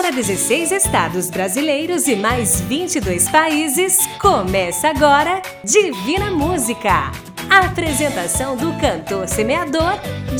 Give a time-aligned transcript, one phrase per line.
[0.00, 7.12] Para 16 estados brasileiros e mais 22 países, começa agora Divina Música.
[7.50, 9.92] A apresentação do cantor semeador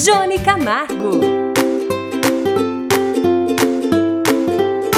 [0.02, 1.20] Johnny Camargo.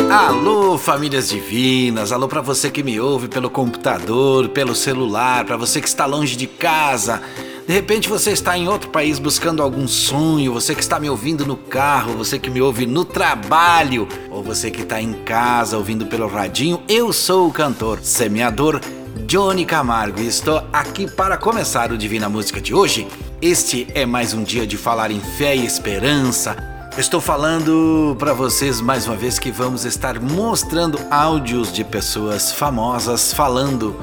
[0.09, 2.13] Alô, famílias divinas!
[2.13, 6.37] Alô para você que me ouve pelo computador, pelo celular, para você que está longe
[6.37, 7.21] de casa.
[7.73, 11.46] De repente você está em outro país buscando algum sonho, você que está me ouvindo
[11.46, 16.04] no carro, você que me ouve no trabalho, ou você que está em casa ouvindo
[16.04, 16.82] pelo radinho.
[16.86, 18.79] Eu sou o cantor, semeador
[19.27, 23.08] Johnny Camargo e estou aqui para começar o Divina Música de hoje.
[23.40, 26.54] Este é mais um dia de falar em fé e esperança.
[26.99, 33.33] Estou falando para vocês mais uma vez que vamos estar mostrando áudios de pessoas famosas
[33.33, 33.98] falando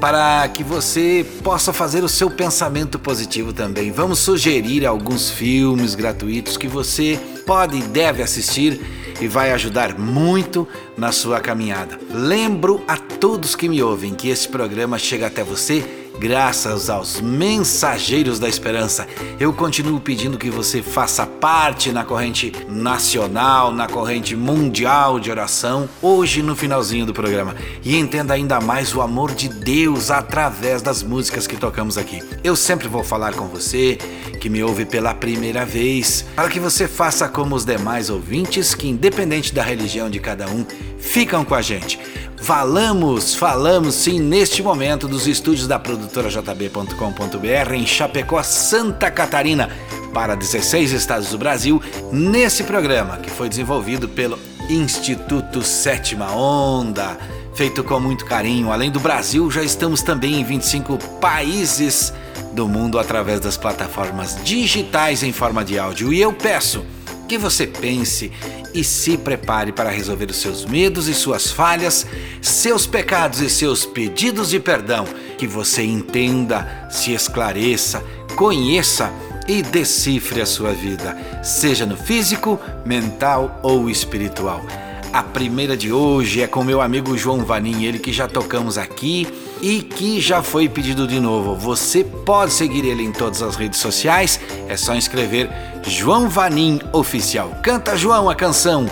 [0.00, 3.92] para que você possa fazer o seu pensamento positivo também.
[3.92, 8.80] Vamos sugerir alguns filmes gratuitos que você pode e deve assistir
[9.20, 11.98] e vai ajudar muito na sua caminhada.
[12.10, 18.38] Lembro a todos que me ouvem que esse programa chega até você Graças aos mensageiros
[18.38, 19.08] da esperança,
[19.40, 25.88] eu continuo pedindo que você faça parte na corrente nacional, na corrente mundial de oração,
[26.02, 31.02] hoje no finalzinho do programa, e entenda ainda mais o amor de Deus através das
[31.02, 32.22] músicas que tocamos aqui.
[32.44, 33.96] Eu sempre vou falar com você
[34.38, 38.86] que me ouve pela primeira vez, para que você faça como os demais ouvintes que,
[38.86, 40.66] independente da religião de cada um,
[40.98, 41.98] ficam com a gente.
[42.40, 49.68] Falamos, falamos sim neste momento dos estúdios da produtora JB.com.br em Chapecó, Santa Catarina,
[50.12, 54.38] para 16 estados do Brasil, nesse programa que foi desenvolvido pelo
[54.70, 57.16] Instituto Sétima Onda,
[57.54, 58.72] feito com muito carinho.
[58.72, 62.12] Além do Brasil, já estamos também em 25 países
[62.52, 66.12] do mundo através das plataformas digitais em forma de áudio.
[66.12, 66.84] E eu peço
[67.28, 68.32] que você pense
[68.74, 72.06] e se prepare para resolver os seus medos e suas falhas,
[72.40, 75.04] seus pecados e seus pedidos de perdão.
[75.38, 78.04] Que você entenda, se esclareça,
[78.36, 79.12] conheça
[79.48, 84.64] e decifre a sua vida, seja no físico, mental ou espiritual.
[85.12, 89.26] A primeira de hoje é com meu amigo João Vanim, ele que já tocamos aqui
[89.60, 91.56] e que já foi pedido de novo.
[91.56, 94.38] Você pode seguir ele em todas as redes sociais,
[94.68, 95.50] é só inscrever
[95.84, 97.58] João Vanim Oficial.
[97.60, 98.86] Canta João a canção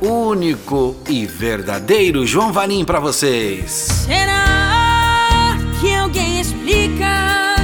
[0.00, 3.70] único e verdadeiro João Vanim para vocês.
[4.06, 7.56] Será que alguém explica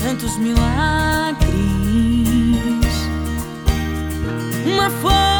[0.00, 1.48] tantos milagres?
[4.64, 5.37] Uma força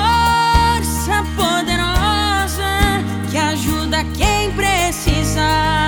[5.39, 5.88] side.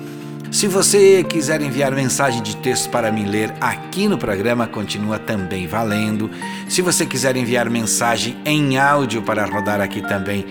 [0.50, 5.68] Se você quiser enviar mensagem de texto para mim ler aqui no programa, continua também
[5.68, 6.28] valendo.
[6.68, 10.44] Se você quiser enviar mensagem em áudio para rodar aqui também,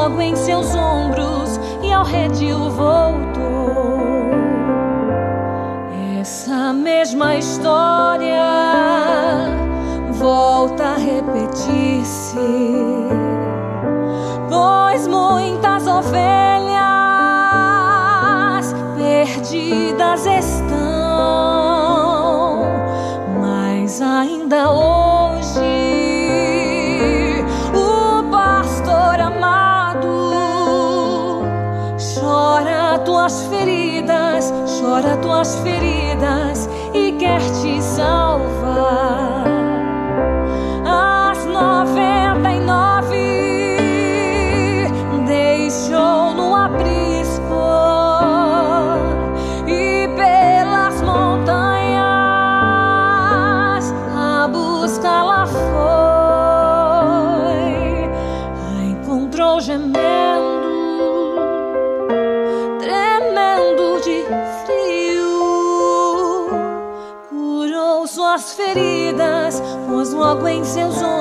[0.08, 2.97] logo em seus ombros e ao redil voltou
[7.18, 8.46] mesma história.
[10.12, 12.36] Volta a repetir-se,
[14.48, 16.74] pois muitas ovelhas
[18.96, 20.66] perdidas estão,
[23.40, 25.60] mas ainda hoje
[27.74, 30.32] o pastor amado
[32.20, 36.57] chora tuas feridas, chora tuas feridas
[37.18, 38.27] quer te salvar.
[70.78, 71.17] Seus ombros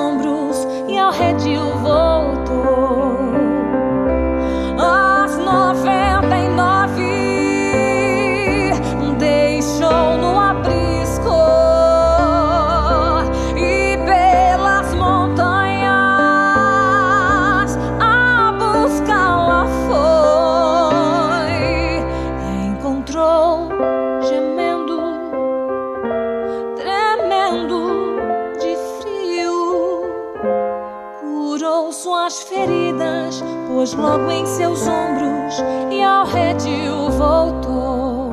[33.98, 35.54] logo em seus ombros
[35.90, 38.32] e ao redil voltou.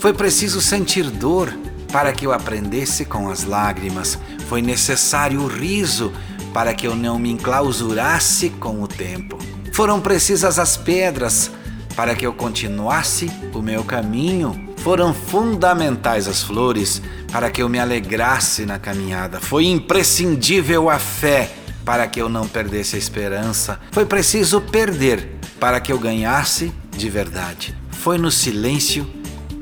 [0.00, 1.56] Foi preciso sentir dor
[1.92, 4.18] para que eu aprendesse com as lágrimas.
[4.52, 6.12] Foi necessário o riso
[6.52, 9.38] para que eu não me enclausurasse com o tempo.
[9.72, 11.50] Foram precisas as pedras
[11.96, 14.74] para que eu continuasse o meu caminho.
[14.76, 17.00] Foram fundamentais as flores
[17.32, 19.40] para que eu me alegrasse na caminhada.
[19.40, 21.50] Foi imprescindível a fé
[21.82, 23.80] para que eu não perdesse a esperança.
[23.90, 27.74] Foi preciso perder para que eu ganhasse de verdade.
[27.90, 29.10] Foi no silêncio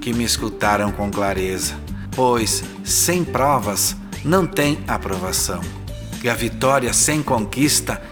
[0.00, 1.76] que me escutaram com clareza
[2.10, 5.60] pois sem provas não tem aprovação.
[6.22, 8.02] E a vitória sem conquista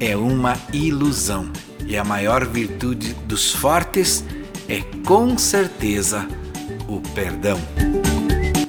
[0.00, 1.48] é uma ilusão.
[1.86, 4.24] E a maior virtude dos fortes
[4.68, 6.26] é com certeza
[6.88, 7.60] o perdão.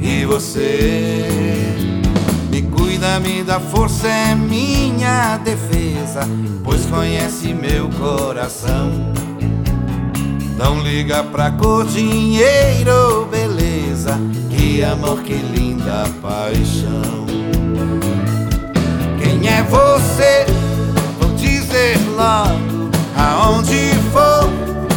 [0.00, 1.28] E você
[2.50, 6.20] me cuida, me dá força, é minha defesa,
[6.64, 8.90] pois conhece meu coração.
[10.56, 14.18] Não liga pra cor, dinheiro, beleza,
[14.50, 17.26] que amor, que linda paixão.
[19.22, 20.46] Quem é você?
[21.20, 24.50] Vou dizer logo aonde for,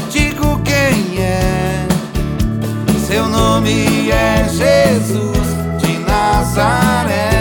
[0.09, 1.60] digo quem é.
[3.11, 5.47] Seu nome é Jesus
[5.81, 7.40] de Nazaré.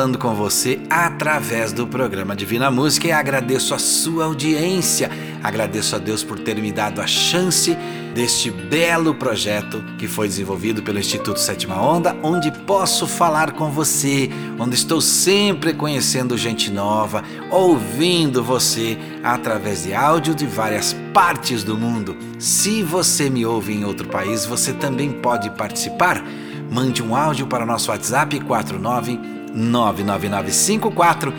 [0.00, 5.10] falando com você através do programa Divina Música e agradeço a sua audiência.
[5.42, 7.76] Agradeço a Deus por ter me dado a chance
[8.14, 14.30] deste belo projeto que foi desenvolvido pelo Instituto Sétima Onda, onde posso falar com você,
[14.58, 21.76] onde estou sempre conhecendo gente nova, ouvindo você através de áudio de várias partes do
[21.76, 22.16] mundo.
[22.38, 26.24] Se você me ouve em outro país, você também pode participar.
[26.70, 31.32] Mande um áudio para o nosso WhatsApp 49 99954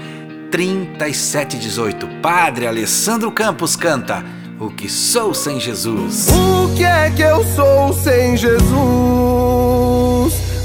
[0.51, 2.08] 3718.
[2.22, 4.24] Padre Alessandro Campos canta
[4.60, 6.27] O que sou sem Jesus.
[6.30, 8.72] O que é que eu sou sem Jesus?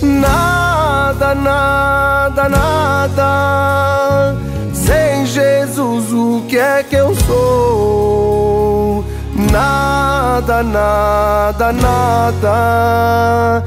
[0.03, 4.37] Nada, nada, nada.
[4.75, 9.05] Sem Jesus, o que é que eu sou?
[9.51, 13.65] Nada, nada, nada.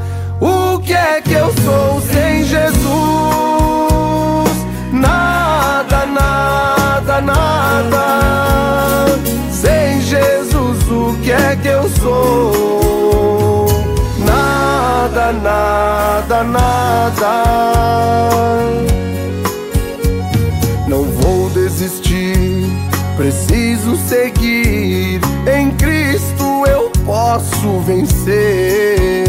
[0.89, 2.79] Que é que eu sou sem Jesus?
[4.91, 9.05] Nada, nada, nada.
[9.51, 13.67] Sem Jesus, o que é que eu sou?
[14.25, 17.43] Nada, nada, nada.
[20.87, 22.65] Não vou desistir,
[23.15, 25.21] preciso seguir.
[25.55, 29.19] Em Cristo eu posso vencer.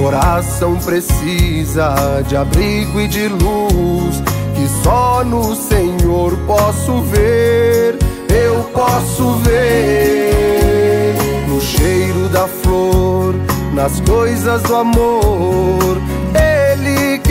[0.00, 4.22] Coração precisa de abrigo e de luz
[4.56, 7.98] que só no Senhor posso ver.
[8.30, 11.14] Eu posso ver
[11.46, 13.34] no cheiro da flor,
[13.74, 16.00] nas coisas do amor.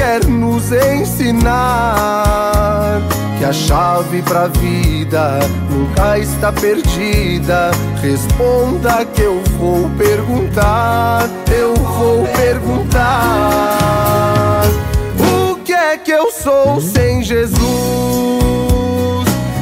[0.09, 1.53] Quer nos ensinar
[3.37, 5.37] que a chave pra vida
[5.69, 7.69] nunca está perdida.
[8.01, 13.03] Responda que eu vou perguntar, eu vou perguntar.
[15.19, 17.59] O que é que eu sou sem Jesus?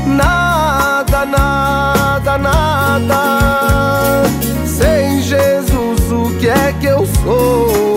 [0.06, 4.24] Nada, nada, nada.
[4.66, 7.97] Sem Jesus, o que é que eu sou?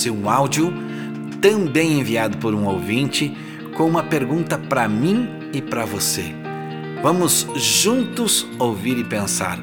[0.00, 0.72] Você um áudio
[1.42, 3.36] também enviado por um ouvinte
[3.76, 6.34] com uma pergunta para mim e para você.
[7.02, 9.58] Vamos juntos ouvir e pensar.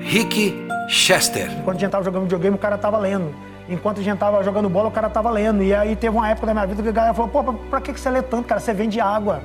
[0.00, 1.50] Rick Chester.
[1.64, 3.34] Quando a gente tava jogando videogame, o cara tava lendo.
[3.68, 5.62] Enquanto a gente tava jogando bola, o cara tava lendo.
[5.62, 7.98] E aí teve uma época da minha vida que a galera falou, pô, pra, que
[7.98, 8.60] você lê tanto, cara?
[8.60, 9.42] Você vende água.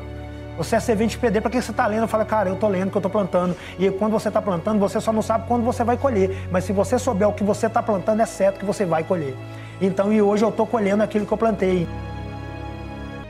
[0.57, 2.03] Você é servente de pedreiro, pra que você tá lendo?
[2.03, 3.55] Eu falo, cara, eu tô lendo, que eu tô plantando.
[3.79, 6.47] E quando você tá plantando, você só não sabe quando você vai colher.
[6.51, 9.35] Mas se você souber o que você tá plantando, é certo que você vai colher.
[9.81, 11.87] Então, e hoje eu tô colhendo aquilo que eu plantei.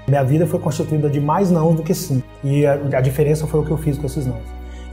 [0.06, 2.22] Minha vida foi constituída de mais não do que sim.
[2.44, 4.44] E a, a diferença foi o que eu fiz com esses nãos.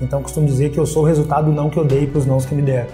[0.01, 2.27] Então, costumo dizer que eu sou o resultado do não que eu dei para os
[2.27, 2.89] nãos que me deram.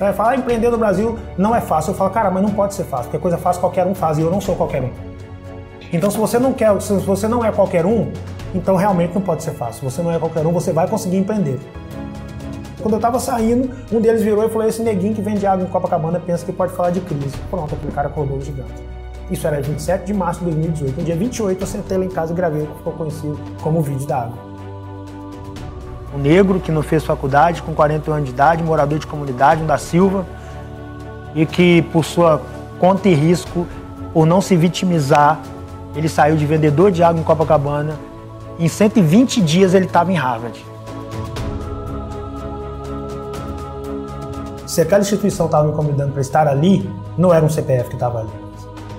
[0.00, 1.90] Ela fala, ah, empreender no Brasil não é fácil.
[1.90, 4.20] Eu falo, cara, mas não pode ser fácil, porque coisa fácil qualquer um faz e
[4.20, 5.07] eu não sou qualquer um.
[5.92, 8.12] Então, se você não quer, se você não é qualquer um,
[8.54, 9.88] então realmente não pode ser fácil.
[9.88, 11.58] Você não é qualquer um, você vai conseguir empreender.
[12.80, 15.68] Quando eu tava saindo, um deles virou e falou: Esse neguinho que vende água em
[15.68, 17.36] Copacabana pensa que pode falar de crise.
[17.50, 18.72] Pronto, aquele cara acordou gigante.
[19.30, 20.98] Isso era 27 de março de 2018.
[20.98, 23.80] No dia 28, eu sentei lá em casa e gravei o que ficou conhecido como
[23.80, 24.38] o vídeo da água.
[26.14, 29.66] Um negro que não fez faculdade, com 40 anos de idade, morador de comunidade, um
[29.66, 30.24] da Silva,
[31.34, 32.40] e que, por sua
[32.78, 33.66] conta e risco,
[34.14, 35.40] por não se vitimizar,
[35.94, 37.98] ele saiu de vendedor de água em Copacabana.
[38.58, 40.64] Em 120 dias ele estava em Harvard.
[44.66, 48.20] Se aquela instituição estava me convidando para estar ali, não era um CPF que estava
[48.20, 48.28] ali.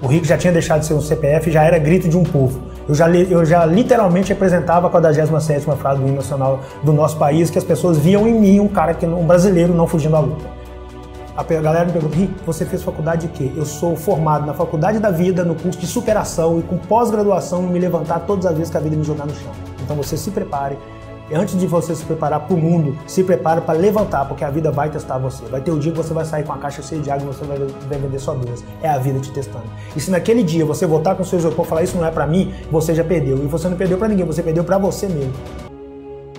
[0.02, 2.60] O Rico já tinha deixado de ser um CPF, já era grito de um povo.
[2.88, 7.50] Eu já, eu já literalmente representava a 47 frase do hino nacional do nosso país,
[7.50, 10.59] que as pessoas viam em mim um cara, que, um brasileiro não fugindo da luta.
[11.40, 13.50] A galera me pergunta, você fez faculdade de quê?
[13.56, 17.80] Eu sou formado na faculdade da vida, no curso de superação e com pós-graduação me
[17.80, 19.54] levantar todas as vezes que a vida me jogar no chão.
[19.82, 20.78] Então você se prepare,
[21.32, 24.70] antes de você se preparar para o mundo, se prepare para levantar, porque a vida
[24.70, 25.46] vai testar você.
[25.46, 27.34] Vai ter o dia que você vai sair com a caixa cheia de água e
[27.34, 27.58] você vai,
[27.98, 28.66] vender sua doença.
[28.84, 29.64] É a vida te testando.
[29.96, 32.12] E se naquele dia você voltar com o seu isopor e falar isso não é
[32.12, 33.38] para mim, você já perdeu.
[33.38, 35.69] E você não perdeu para ninguém, você perdeu para você mesmo.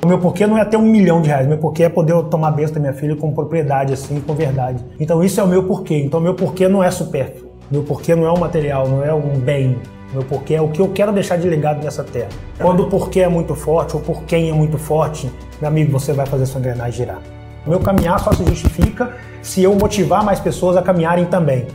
[0.02, 2.52] O meu porquê não é ter um milhão de reais, meu porquê é poder tomar
[2.52, 4.82] besta da minha filha com propriedade, assim, com verdade.
[4.98, 5.98] Então isso é o meu porquê.
[5.98, 7.50] Então meu porquê não é supérfluo.
[7.70, 9.76] Meu porquê não é um material, não é um bem.
[10.10, 12.30] Meu porquê é o que eu quero deixar de legado nessa terra.
[12.58, 16.14] Quando o porquê é muito forte, ou por quem é muito forte, meu amigo, você
[16.14, 17.18] vai fazer sua engrenagem girar.
[17.66, 21.66] O meu caminhar só se justifica se eu motivar mais pessoas a caminharem também.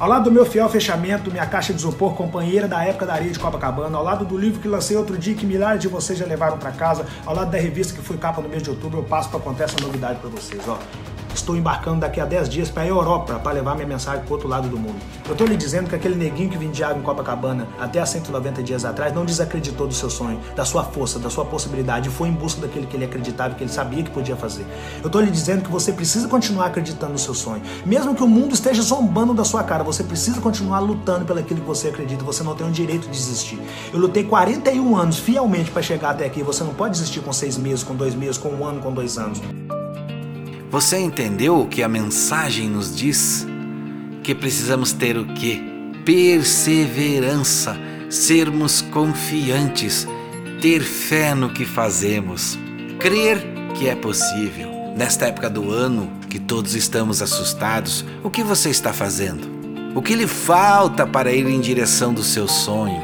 [0.00, 3.30] Ao lado do meu fiel fechamento, minha caixa de isopor, companheira da época da areia
[3.30, 6.24] de Copacabana, ao lado do livro que lancei outro dia que milhares de vocês já
[6.24, 9.04] levaram para casa, ao lado da revista que foi capa no mês de outubro, eu
[9.04, 10.62] passo para contar essa novidade para vocês.
[10.66, 10.78] Ó.
[11.34, 14.48] Estou embarcando daqui a 10 dias para a Europa para levar minha mensagem para outro
[14.48, 14.96] lado do mundo.
[15.26, 18.62] Eu estou lhe dizendo que aquele neguinho que vendia água em Copacabana até há 190
[18.62, 22.28] dias atrás não desacreditou do seu sonho, da sua força, da sua possibilidade e foi
[22.28, 24.66] em busca daquilo que ele acreditava, que ele sabia que podia fazer.
[25.00, 27.62] Eu estou lhe dizendo que você precisa continuar acreditando no seu sonho.
[27.84, 31.54] Mesmo que o mundo esteja zombando da sua cara, você precisa continuar lutando pelo que
[31.54, 32.24] você acredita.
[32.24, 33.60] Você não tem o direito de desistir.
[33.92, 36.42] Eu lutei 41 anos fielmente para chegar até aqui.
[36.42, 39.18] Você não pode desistir com seis meses, com dois meses, com um ano, com dois
[39.18, 39.40] anos.
[40.70, 43.44] Você entendeu o que a mensagem nos diz?
[44.22, 45.60] Que precisamos ter o quê?
[46.04, 47.76] Perseverança,
[48.08, 50.06] sermos confiantes,
[50.62, 52.56] ter fé no que fazemos,
[53.00, 53.44] crer
[53.76, 54.70] que é possível.
[54.96, 59.48] Nesta época do ano que todos estamos assustados, o que você está fazendo?
[59.96, 63.02] O que lhe falta para ir em direção do seu sonho?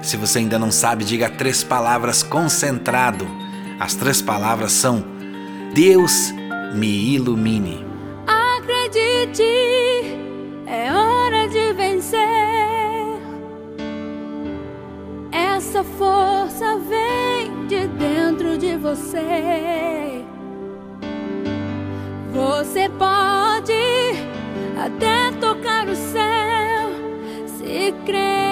[0.00, 3.26] Se você ainda não sabe, diga três palavras concentrado.
[3.78, 5.04] As três palavras são
[5.74, 6.32] Deus
[6.74, 7.84] me ilumine.
[8.26, 9.42] Acredite,
[10.66, 12.18] é hora de vencer.
[15.32, 20.24] Essa força vem de dentro de você.
[22.32, 23.72] Você pode
[24.78, 26.90] até tocar o céu
[27.46, 28.45] se crer.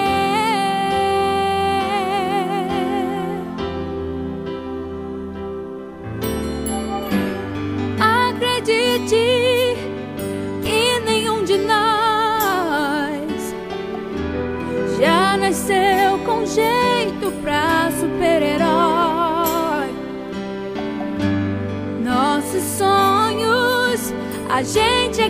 [24.55, 25.24] A gente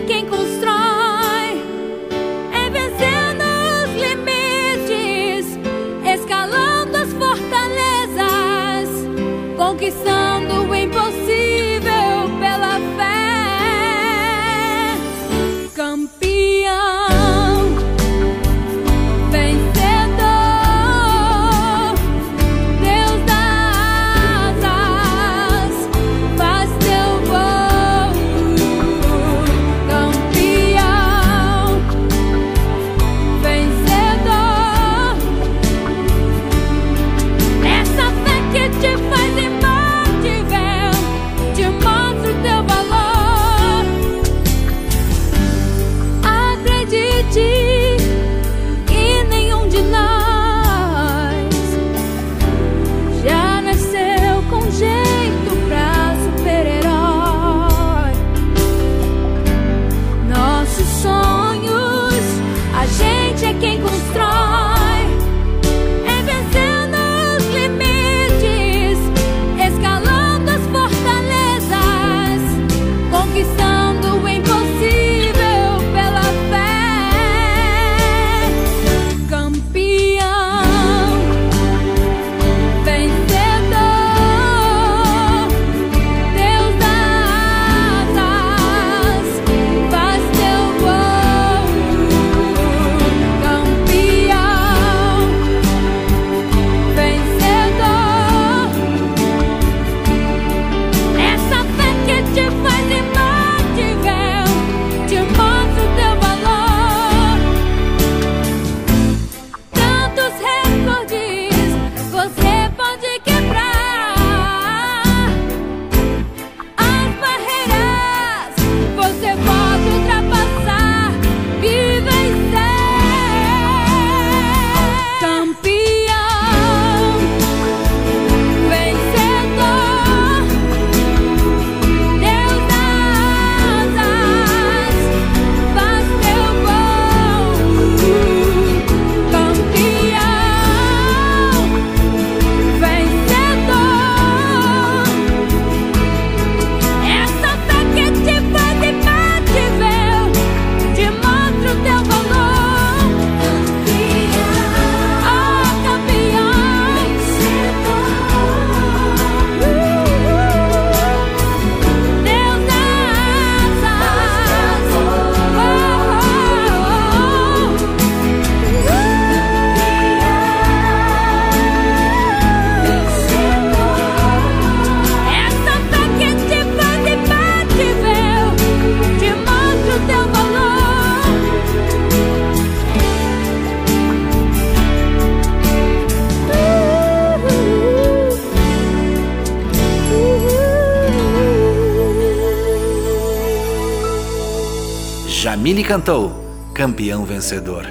[195.66, 196.30] Jamile cantou
[196.72, 197.88] Campeão Vencedor.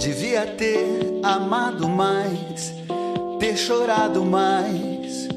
[0.00, 2.74] Devia ter amado mais,
[3.38, 5.28] ter chorado mais,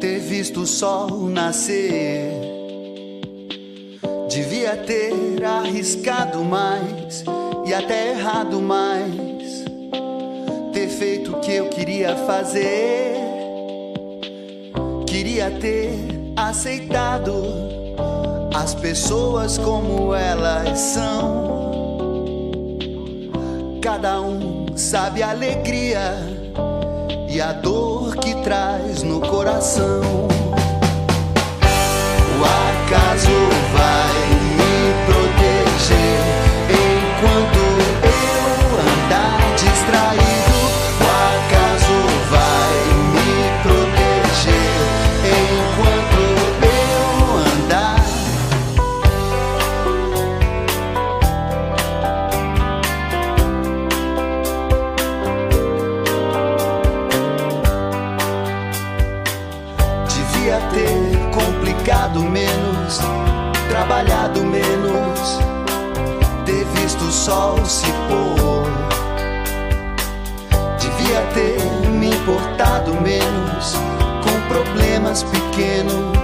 [0.00, 2.30] ter visto o sol nascer.
[4.30, 7.24] Devia ter arriscado mais
[7.66, 9.64] e até errado mais,
[10.72, 13.16] ter feito o que eu queria fazer.
[15.08, 15.90] Queria ter
[16.36, 17.77] aceitado
[18.54, 21.48] as pessoas como elas são.
[23.80, 26.14] Cada um sabe a alegria
[27.28, 30.28] e a dor que traz no coração.
[32.38, 33.30] O acaso
[33.72, 34.37] vai
[67.28, 68.64] sol se pôr.
[70.80, 73.74] Devia ter me importado menos
[74.24, 76.17] com problemas pequenos,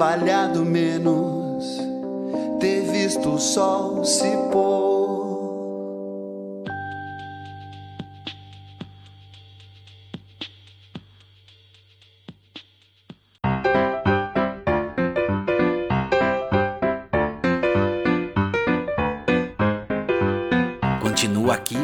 [0.00, 1.78] trabalhado menos,
[2.58, 5.20] ter visto o sol se pôr.
[21.02, 21.76] Continuo aqui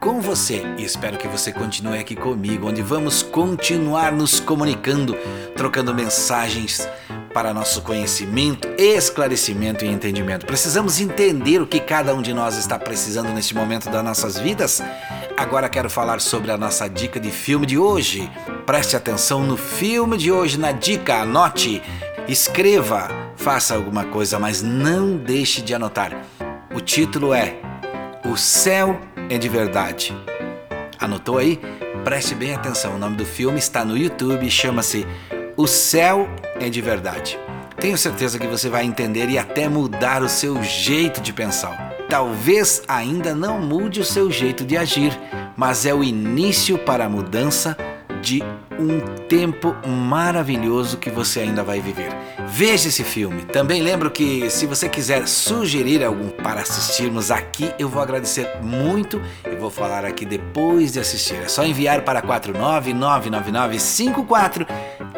[0.00, 5.16] com você e espero que você continue aqui comigo, onde vamos continuar nos comunicando,
[5.56, 6.88] trocando mensagens
[7.36, 10.46] para nosso conhecimento, esclarecimento e entendimento.
[10.46, 14.82] Precisamos entender o que cada um de nós está precisando neste momento das nossas vidas.
[15.36, 18.32] Agora quero falar sobre a nossa dica de filme de hoje.
[18.64, 21.82] Preste atenção no filme de hoje, na dica, anote,
[22.26, 26.16] escreva, faça alguma coisa, mas não deixe de anotar.
[26.74, 27.60] O título é
[28.24, 30.16] O Céu é de Verdade.
[30.98, 31.60] Anotou aí?
[32.02, 32.94] Preste bem atenção.
[32.94, 35.06] O nome do filme está no YouTube chama-se
[35.54, 36.26] O Céu
[36.60, 37.38] é de Verdade.
[37.78, 41.94] Tenho certeza que você vai entender e até mudar o seu jeito de pensar.
[42.08, 45.18] Talvez ainda não mude o seu jeito de agir,
[45.56, 47.76] mas é o início para a mudança
[48.22, 48.42] de
[48.78, 52.08] um tempo maravilhoso que você ainda vai viver.
[52.48, 53.44] Veja esse filme.
[53.44, 59.20] Também lembro que se você quiser sugerir algum para assistirmos aqui, eu vou agradecer muito
[59.50, 61.36] e vou falar aqui depois de assistir.
[61.36, 64.66] É só enviar para 4999954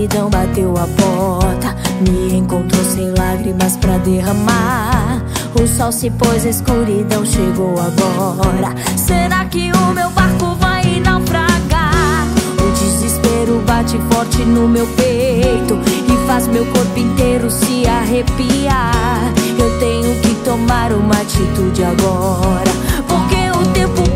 [0.00, 1.76] solidão bateu a porta.
[2.00, 5.22] Me encontrou sem lágrimas pra derramar.
[5.54, 8.74] O sol se pôs, a escuridão chegou agora.
[8.96, 12.26] Será que o meu barco vai naufragar?
[12.58, 19.20] O desespero bate forte no meu peito e faz meu corpo inteiro se arrepiar.
[19.58, 22.72] Eu tenho que tomar uma atitude agora,
[23.06, 24.09] porque o tempo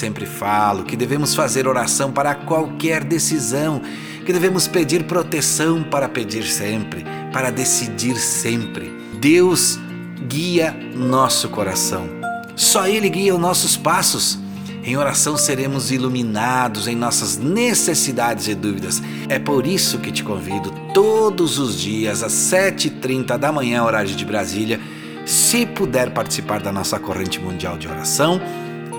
[0.00, 3.82] sempre falo, que devemos fazer oração para qualquer decisão,
[4.24, 8.90] que devemos pedir proteção para pedir sempre, para decidir sempre.
[9.20, 9.78] Deus
[10.26, 12.08] guia nosso coração.
[12.56, 14.38] Só Ele guia os nossos passos.
[14.82, 19.02] Em oração seremos iluminados em nossas necessidades e dúvidas.
[19.28, 24.24] É por isso que te convido todos os dias às 7h30 da manhã, horário de
[24.24, 24.80] Brasília.
[25.26, 28.40] Se puder participar da nossa corrente mundial de oração,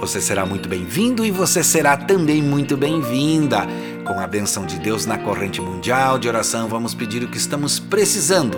[0.01, 3.67] você será muito bem-vindo e você será também muito bem-vinda.
[4.03, 7.77] Com a benção de Deus na corrente mundial de oração, vamos pedir o que estamos
[7.77, 8.57] precisando.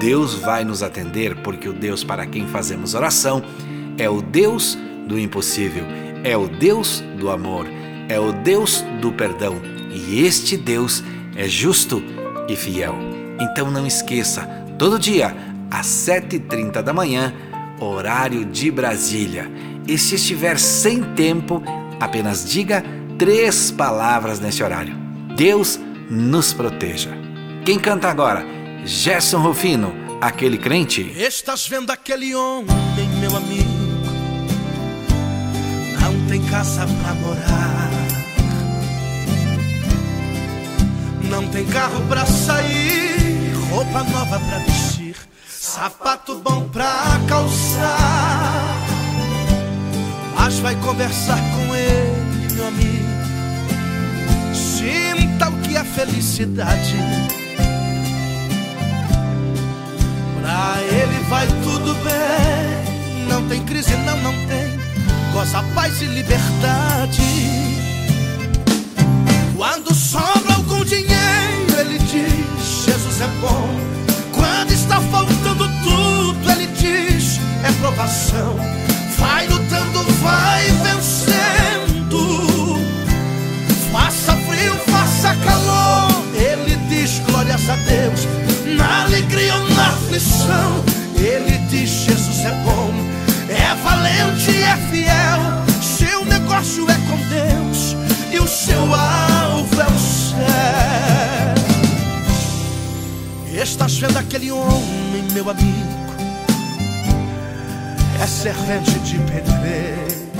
[0.00, 3.44] Deus vai nos atender, porque o Deus para quem fazemos oração
[3.98, 5.84] é o Deus do impossível,
[6.24, 7.66] é o Deus do amor,
[8.08, 9.60] é o Deus do perdão.
[9.90, 11.04] E este Deus
[11.36, 12.02] é justo
[12.48, 12.94] e fiel.
[13.38, 14.48] Então não esqueça,
[14.78, 15.36] todo dia,
[15.70, 17.30] às 7h30 da manhã,
[17.78, 19.50] horário de Brasília.
[19.86, 21.62] E se estiver sem tempo,
[22.00, 22.84] apenas diga
[23.18, 24.94] três palavras nesse horário.
[25.36, 25.78] Deus
[26.10, 27.10] nos proteja.
[27.64, 28.44] Quem canta agora?
[28.84, 31.02] Gerson Rufino, aquele crente.
[31.16, 32.76] Estás vendo aquele homem,
[33.20, 33.70] meu amigo?
[36.00, 37.90] Não tem casa pra morar.
[41.30, 45.16] Não tem carro pra sair, roupa nova pra vestir,
[45.48, 48.81] sapato bom pra calçar.
[50.34, 53.12] Mas vai conversar com ele, meu amigo.
[54.54, 56.96] Sinta o que é felicidade.
[60.40, 63.28] Pra ele vai tudo bem.
[63.28, 64.78] Não tem crise, não, não tem.
[65.32, 67.22] Goza paz e liberdade.
[69.56, 73.68] Quando sobra algum dinheiro, ele diz: Jesus é bom.
[74.32, 78.56] Quando está faltando tudo, ele diz: é provação.
[79.18, 79.71] Vai lutando,
[80.22, 82.22] vai vencendo.
[83.92, 86.24] Faça frio, faça calor.
[86.34, 88.26] Ele diz: glórias a Deus.
[88.76, 90.84] Na alegria ou na aflição,
[91.16, 92.90] ele diz: Jesus é bom.
[93.48, 95.62] É valente, é fiel.
[95.82, 97.96] Seu negócio é com Deus
[98.32, 100.32] e o seu alvo é o céu.
[103.62, 106.01] Estás vendo aquele homem, meu amigo?
[108.22, 110.30] É servente de pedreiro.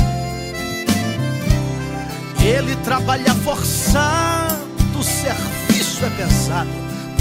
[2.41, 4.55] Ele trabalha forçado,
[4.97, 6.71] o serviço é pesado,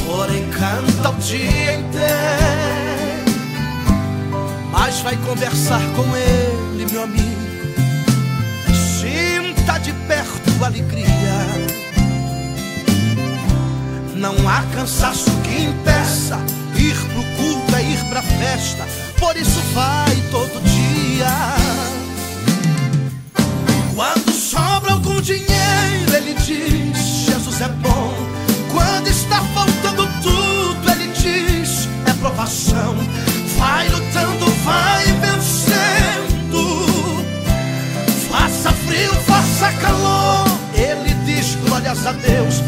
[0.06, 2.12] porém canta o dia inteiro.
[4.72, 7.42] Mas vai conversar com ele, meu amigo.
[9.00, 11.08] Sinta de perto a alegria.
[14.16, 16.38] Não há cansaço que impeça
[16.78, 19.01] ir pro culto, é ir pra festa.
[19.22, 21.30] Por isso vai todo dia.
[23.94, 26.98] Quando sobra algum dinheiro, ele diz:
[27.28, 28.12] Jesus é bom.
[28.74, 32.96] Quando está faltando tudo, ele diz: é provação.
[33.60, 36.64] Vai lutando, vai vencendo.
[38.28, 40.48] Faça frio, faça calor.
[40.74, 42.64] Ele diz: glórias a Deus.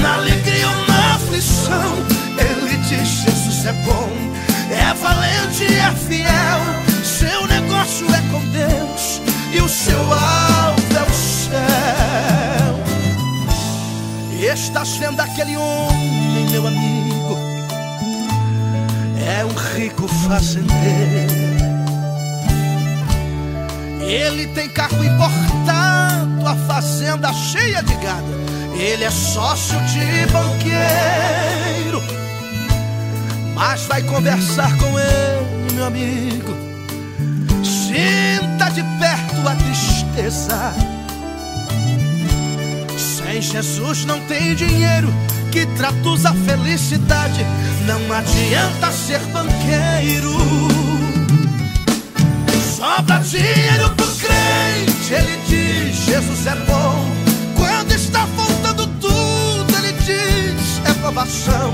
[0.00, 1.94] Na alegria ou na aflição,
[2.36, 4.51] ele diz: Jesus é bom.
[4.72, 6.60] É valente, é fiel.
[7.04, 9.20] Seu negócio é com Deus
[9.52, 11.52] e o seu alvo é o céu.
[14.54, 17.38] Estás vendo aquele homem, meu amigo?
[19.24, 21.42] É um rico fazendeiro.
[24.00, 28.32] Ele tem carro importado, a fazenda cheia de gado.
[28.74, 32.11] Ele é sócio de banqueiro.
[33.64, 36.52] Mas vai conversar com ele, meu amigo.
[37.62, 40.74] Sinta de perto a tristeza.
[42.98, 45.14] Sem Jesus não tem dinheiro
[45.52, 47.46] que traduz a felicidade.
[47.86, 50.32] Não adianta ser banqueiro.
[52.76, 57.06] Sobra dinheiro pro crente, ele diz: Jesus é bom.
[57.56, 61.72] Quando está faltando tudo, ele diz: é provação.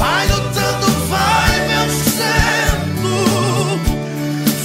[0.00, 3.12] Vai lutando, vai vencendo.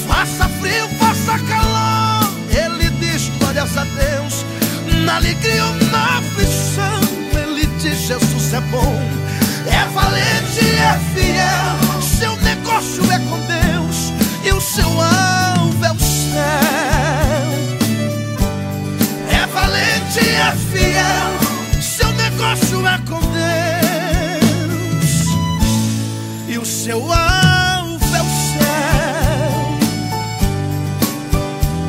[0.08, 2.32] Faça frio, faça calor.
[2.50, 4.46] Ele diz: glórias a Deus.
[5.04, 7.02] Na alegria ou na aflição,
[7.34, 8.96] ele diz: Jesus é bom.
[9.68, 12.02] É valente, é fiel.
[12.02, 14.14] Seu negócio é com Deus
[14.46, 16.40] e o seu alvo é o céu.
[19.30, 21.82] É valente, é fiel.
[21.82, 23.75] Seu negócio é com Deus
[26.86, 28.62] seu alvo é o céu.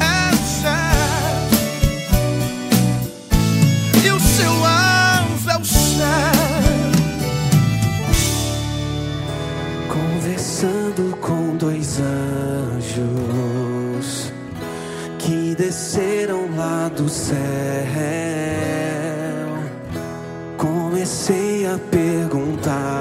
[0.01, 0.97] É o céu.
[4.03, 6.33] E o seu alvo é o céu.
[9.87, 13.13] Conversando com dois anjos
[15.19, 17.37] que desceram lá do céu,
[20.57, 22.96] comecei a perguntar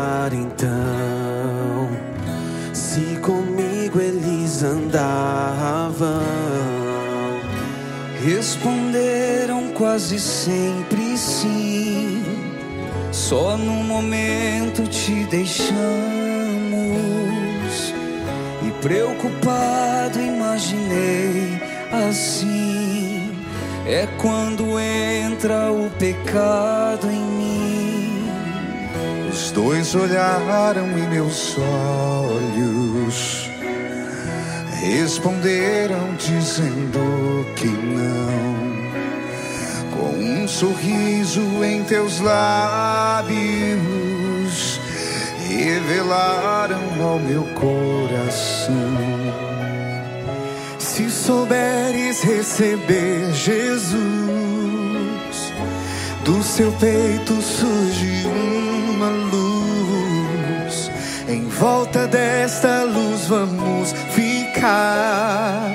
[9.75, 12.23] quase sempre sim.
[13.11, 15.53] Só no momento te deixamos
[18.65, 21.61] e preocupado imaginei
[21.91, 23.31] assim
[23.87, 28.29] é quando entra o pecado em mim.
[29.31, 33.49] Os dois olharam em meus olhos,
[34.81, 38.64] responderam dizendo que não.
[39.97, 43.35] Com um sorriso em teus lábios,
[45.47, 48.75] revelaram ao meu coração.
[50.77, 53.95] Se souberes receber Jesus,
[56.23, 60.91] do seu peito surge uma luz.
[61.27, 65.69] Em volta desta luz vamos ficar,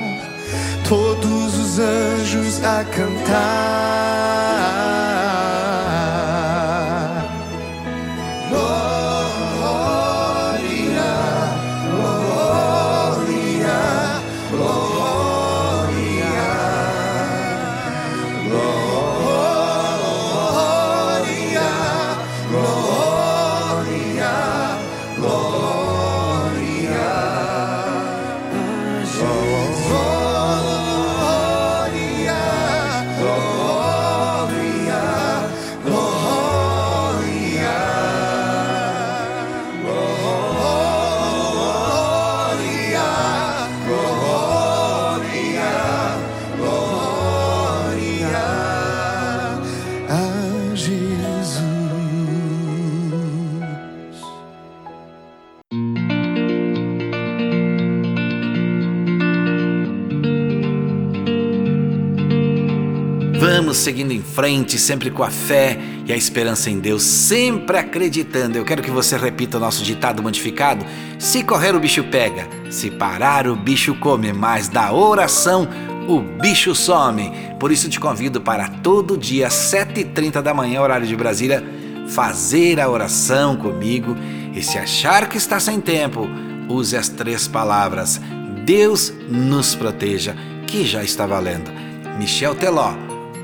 [0.91, 4.11] todos os anjos a cantar.
[63.81, 68.57] Seguindo em frente, sempre com a fé e a esperança em Deus, sempre acreditando.
[68.57, 70.85] Eu quero que você repita o nosso ditado modificado:
[71.18, 75.68] se correr, o bicho pega, se parar, o bicho come, mas da oração
[76.09, 77.33] o bicho some.
[77.59, 81.64] Por isso te convido para todo dia, 7h30 da manhã, horário de Brasília,
[82.09, 84.16] fazer a oração comigo.
[84.55, 86.28] E se achar que está sem tempo,
[86.68, 88.20] use as três palavras:
[88.64, 90.35] Deus nos proteja,
[90.66, 91.70] que já está valendo.
[92.18, 92.93] Michel Teló,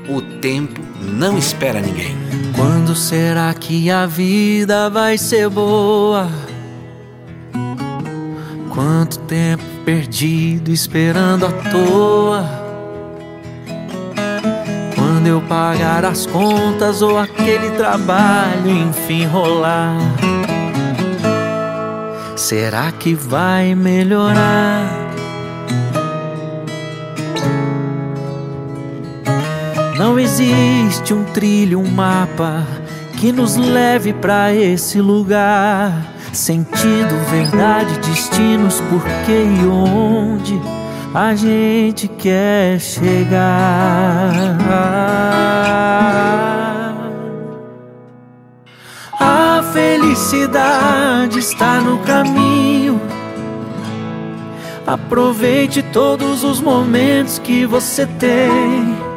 [0.09, 2.15] o tempo não espera ninguém.
[2.55, 6.27] Quando será que a vida vai ser boa?
[8.73, 12.45] Quanto tempo perdido esperando à toa?
[14.95, 19.97] Quando eu pagar as contas ou aquele trabalho enfim rolar?
[22.35, 25.06] Será que vai melhorar?
[29.97, 32.63] Não existe um trilho, um mapa
[33.17, 35.91] que nos leve para esse lugar.
[36.31, 40.61] Sentido, verdade, destinos, porquê e onde
[41.15, 44.31] a gente quer chegar.
[49.19, 53.01] A felicidade está no caminho.
[54.85, 59.16] Aproveite todos os momentos que você tem.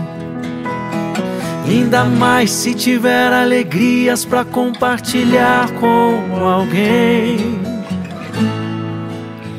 [1.71, 7.61] Ainda mais se tiver alegrias para compartilhar com alguém.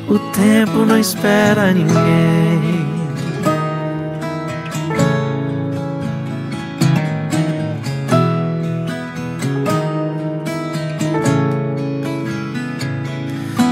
[0.07, 2.85] O tempo não espera ninguém.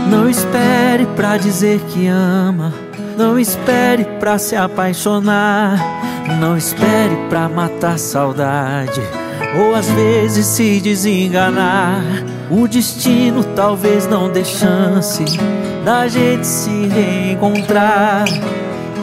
[0.08, 2.89] Não espere pra dizer que ama.
[3.20, 5.78] Não espere pra se apaixonar.
[6.40, 9.02] Não espere pra matar saudade.
[9.58, 12.02] Ou às vezes se desenganar.
[12.50, 15.22] O destino talvez não dê chance
[15.84, 18.24] da gente se reencontrar.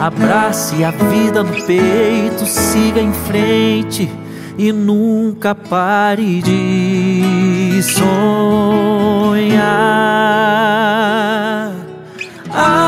[0.00, 4.10] Abrace a vida no peito, siga em frente
[4.58, 9.68] e nunca pare de sonhar.
[12.52, 12.87] A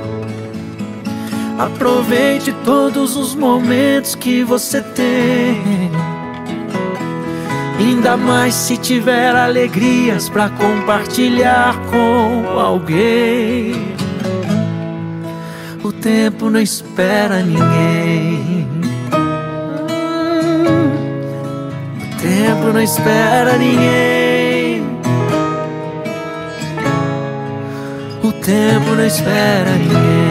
[1.61, 5.61] Aproveite todos os momentos que você tem.
[7.77, 13.75] Ainda mais se tiver alegrias para compartilhar com alguém.
[15.83, 18.67] O tempo não espera ninguém.
[22.01, 24.83] O tempo não espera ninguém.
[28.23, 30.30] O tempo não espera ninguém.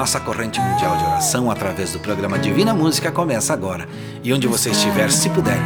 [0.00, 3.86] nossa corrente mundial de oração através do programa Divina Música começa agora.
[4.24, 5.58] E onde você estiver, se puder,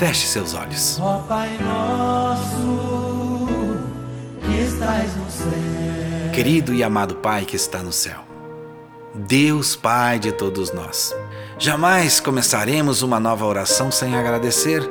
[0.00, 0.98] feche seus olhos.
[1.00, 3.46] Ó Pai nosso,
[4.42, 6.32] que estás no céu.
[6.34, 8.18] Querido e amado Pai que está no céu,
[9.14, 11.14] Deus Pai de todos nós,
[11.56, 14.82] jamais começaremos uma nova oração sem agradecer.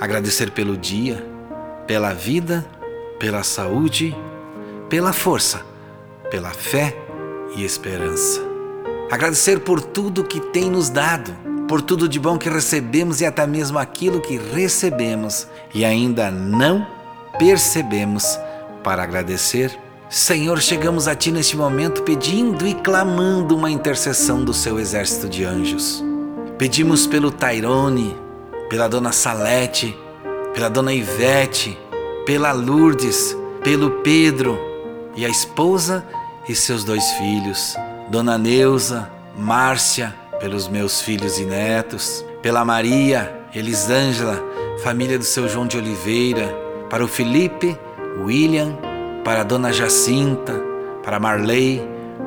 [0.00, 1.26] Agradecer pelo dia,
[1.84, 2.64] pela vida,
[3.18, 4.16] pela saúde,
[4.88, 5.66] pela força,
[6.30, 7.09] pela fé
[7.56, 8.40] e esperança.
[9.10, 11.32] Agradecer por tudo que tem nos dado,
[11.66, 16.86] por tudo de bom que recebemos e até mesmo aquilo que recebemos e ainda não
[17.38, 18.38] percebemos
[18.82, 19.76] para agradecer.
[20.08, 25.44] Senhor, chegamos a Ti neste momento pedindo e clamando uma intercessão do Seu exército de
[25.44, 26.04] anjos.
[26.58, 28.16] Pedimos pelo Tairone,
[28.68, 29.96] pela Dona Salete,
[30.52, 31.78] pela Dona Ivete,
[32.26, 34.58] pela Lourdes, pelo Pedro
[35.16, 36.04] e a esposa
[36.48, 37.76] e seus dois filhos,
[38.08, 44.42] Dona Neuza, Márcia, pelos meus filhos e netos, pela Maria, Elisângela,
[44.82, 46.48] família do seu João de Oliveira,
[46.88, 47.78] para o Felipe,
[48.18, 48.76] William,
[49.24, 50.60] para a Dona Jacinta,
[51.02, 51.82] para Marley,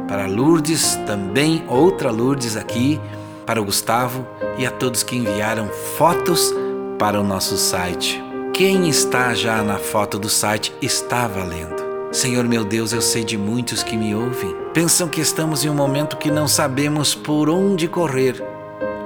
[0.08, 3.00] para Lourdes, também outra Lourdes aqui,
[3.46, 4.26] para o Gustavo
[4.58, 6.54] e a todos que enviaram fotos
[6.98, 8.24] para o nosso site.
[8.54, 11.93] Quem está já na foto do site está valendo.
[12.14, 14.56] Senhor meu Deus, eu sei de muitos que me ouvem.
[14.72, 18.36] Pensam que estamos em um momento que não sabemos por onde correr,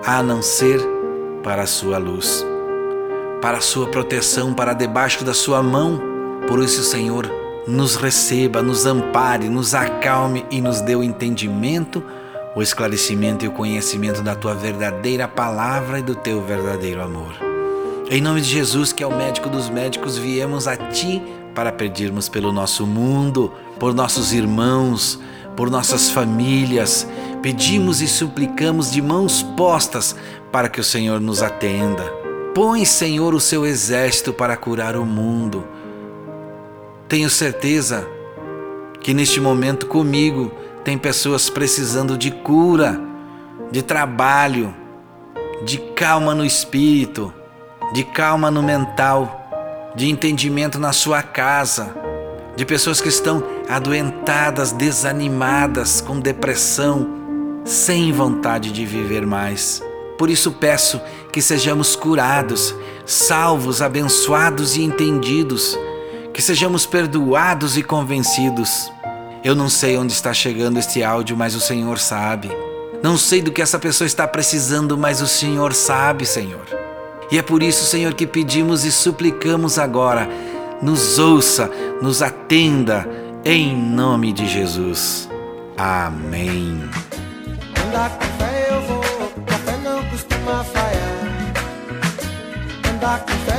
[0.05, 0.81] a não ser
[1.41, 2.45] para a Sua luz,
[3.41, 6.01] para a Sua proteção, para debaixo da Sua mão.
[6.49, 7.31] Por isso, Senhor,
[7.65, 12.03] nos receba, nos ampare, nos acalme e nos dê o entendimento,
[12.57, 17.33] o esclarecimento e o conhecimento da Tua verdadeira palavra e do Teu verdadeiro amor.
[18.09, 21.21] Em nome de Jesus, que é o médico dos médicos, viemos a Ti
[21.57, 25.19] para pedirmos pelo nosso mundo, por nossos irmãos,
[25.55, 27.07] por nossas famílias.
[27.41, 30.15] Pedimos e suplicamos de mãos postas
[30.51, 32.03] para que o Senhor nos atenda.
[32.53, 35.65] Põe, Senhor, o seu exército para curar o mundo.
[37.09, 38.07] Tenho certeza
[39.01, 40.51] que neste momento comigo
[40.83, 43.01] tem pessoas precisando de cura,
[43.71, 44.75] de trabalho,
[45.65, 47.33] de calma no espírito,
[47.95, 49.36] de calma no mental
[49.97, 51.91] de entendimento na sua casa,
[52.55, 59.81] de pessoas que estão adoentadas, desanimadas, com depressão, sem vontade de viver mais.
[60.15, 61.01] Por isso peço
[61.33, 62.75] que sejamos curados,
[63.07, 65.75] salvos, abençoados e entendidos,
[66.31, 68.91] que sejamos perdoados e convencidos.
[69.43, 72.51] Eu não sei onde está chegando este áudio, mas o Senhor sabe.
[73.01, 76.86] Não sei do que essa pessoa está precisando, mas o Senhor sabe, Senhor.
[77.31, 80.29] E é por isso, Senhor, que pedimos e suplicamos agora,
[80.81, 81.69] nos ouça,
[82.01, 83.07] nos atenda,
[83.43, 85.29] em nome de Jesus.
[85.77, 86.81] Amém.
[87.85, 89.03] Andar com fé eu vou,
[89.45, 91.53] café não costuma falhar.
[92.93, 93.56] Andar com fé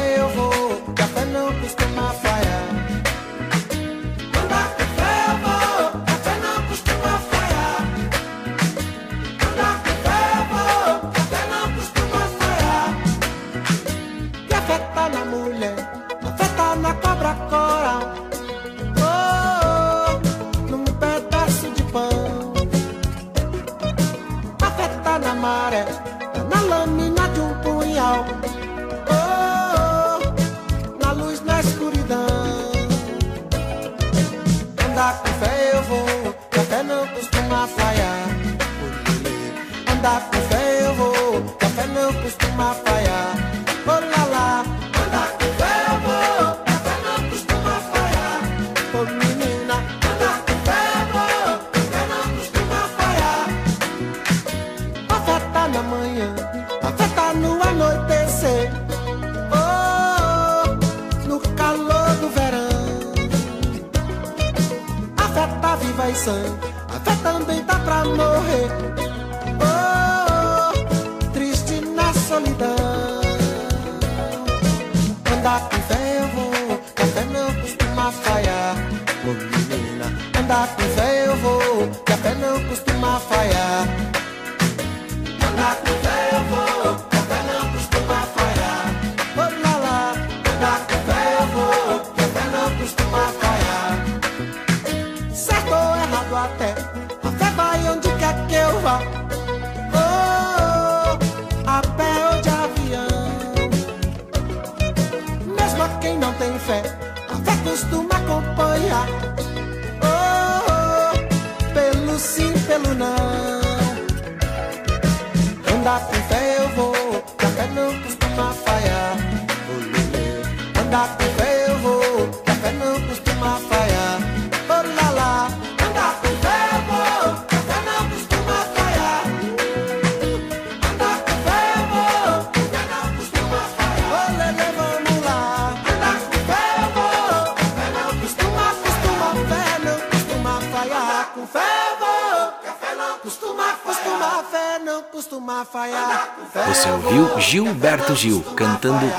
[146.66, 149.10] Você ouviu Gilberto Gil cantando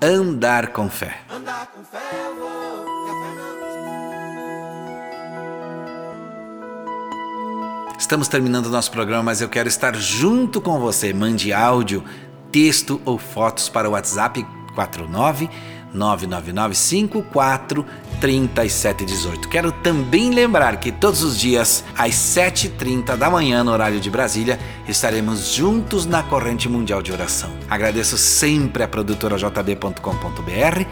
[0.00, 1.18] Andar com Fé.
[7.98, 11.12] Estamos terminando o nosso programa, mas eu quero estar junto com você.
[11.12, 12.04] Mande áudio,
[12.52, 15.50] texto ou fotos para o WhatsApp 49
[15.92, 17.84] 99954
[18.22, 19.48] 3718.
[19.48, 24.60] Quero também lembrar que todos os dias, às 7h30 da manhã, no horário de Brasília,
[24.86, 27.50] estaremos juntos na corrente mundial de oração.
[27.68, 30.86] Agradeço sempre a produtora jb.com.br,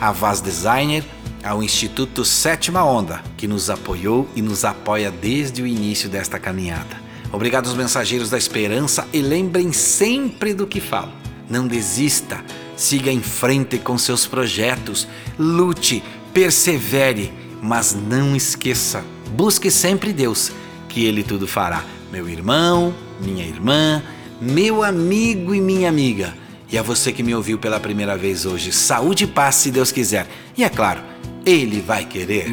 [0.00, 1.04] a Vaz Designer,
[1.42, 7.02] ao Instituto Sétima Onda, que nos apoiou e nos apoia desde o início desta caminhada.
[7.32, 11.10] Obrigado aos mensageiros da esperança e lembrem sempre do que falo.
[11.50, 12.44] Não desista,
[12.76, 15.08] siga em frente com seus projetos,
[15.38, 16.02] lute,
[16.36, 17.32] persevere,
[17.62, 20.52] mas não esqueça, busque sempre Deus,
[20.86, 21.82] que Ele tudo fará.
[22.12, 24.02] Meu irmão, minha irmã,
[24.38, 26.34] meu amigo e minha amiga.
[26.70, 29.90] E a você que me ouviu pela primeira vez hoje, saúde e paz se Deus
[29.90, 30.26] quiser.
[30.54, 31.00] E é claro,
[31.46, 32.48] Ele vai querer.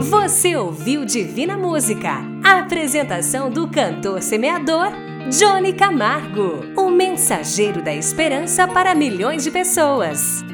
[0.00, 4.92] Você ouviu Divina Música, a apresentação do cantor semeador
[5.30, 10.44] Johnny Camargo, o mensageiro da esperança para milhões de pessoas.